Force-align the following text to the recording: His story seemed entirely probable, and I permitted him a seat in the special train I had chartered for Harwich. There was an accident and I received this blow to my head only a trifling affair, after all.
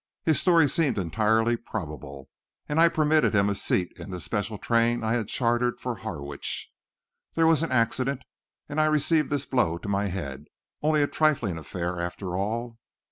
His 0.23 0.41
story 0.41 0.67
seemed 0.67 0.97
entirely 0.97 1.55
probable, 1.55 2.27
and 2.67 2.79
I 2.79 2.89
permitted 2.89 3.35
him 3.35 3.51
a 3.51 3.53
seat 3.53 3.91
in 3.99 4.09
the 4.09 4.19
special 4.19 4.57
train 4.57 5.03
I 5.03 5.11
had 5.13 5.27
chartered 5.27 5.79
for 5.79 5.97
Harwich. 5.97 6.71
There 7.35 7.45
was 7.45 7.61
an 7.61 7.71
accident 7.71 8.23
and 8.67 8.81
I 8.81 8.85
received 8.85 9.29
this 9.29 9.45
blow 9.45 9.77
to 9.77 9.87
my 9.87 10.07
head 10.07 10.45
only 10.81 11.03
a 11.03 11.07
trifling 11.07 11.59
affair, 11.59 12.01
after 12.01 12.35
all. 12.35 12.79